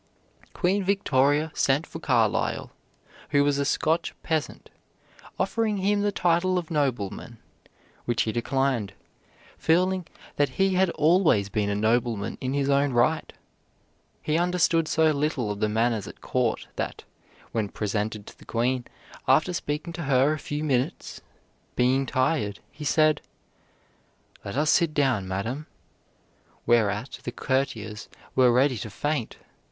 Queen 0.53 0.83
Victoria 0.83 1.51
sent 1.53 1.85
for 1.85 1.99
Carlyle, 1.99 2.71
who 3.29 3.43
was 3.43 3.59
a 3.59 3.63
Scotch 3.65 4.15
peasant, 4.23 4.71
offering 5.39 5.77
him 5.77 6.01
the 6.01 6.11
title 6.11 6.57
of 6.57 6.71
nobleman, 6.71 7.37
which 8.05 8.23
he 8.23 8.31
declined, 8.31 8.93
feeling 9.59 10.07
that 10.37 10.57
he 10.57 10.73
had 10.73 10.89
always 10.97 11.49
been 11.49 11.69
a 11.69 11.75
nobleman 11.75 12.35
in 12.41 12.55
his 12.55 12.67
own 12.67 12.93
right. 12.93 13.31
He 14.23 14.39
understood 14.39 14.87
so 14.87 15.11
little 15.11 15.51
of 15.51 15.59
the 15.59 15.69
manners 15.69 16.07
at 16.07 16.19
court 16.19 16.67
that, 16.77 17.03
when 17.51 17.69
presented 17.69 18.25
to 18.25 18.37
the 18.39 18.43
Queen, 18.45 18.85
after 19.27 19.53
speaking 19.53 19.93
to 19.93 20.05
her 20.05 20.33
a 20.33 20.39
few 20.39 20.63
minutes, 20.63 21.21
being 21.75 22.07
tired, 22.07 22.59
he 22.71 22.83
said, 22.85 23.21
"Let 24.43 24.57
us 24.57 24.71
sit 24.71 24.95
down, 24.95 25.27
madam;" 25.27 25.67
whereat 26.65 27.19
the 27.23 27.31
courtiers 27.31 28.09
were 28.35 28.51
ready 28.51 28.77
to 28.79 28.89
faint. 28.89 29.37